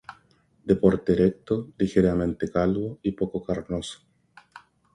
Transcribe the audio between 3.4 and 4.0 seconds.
carnoso.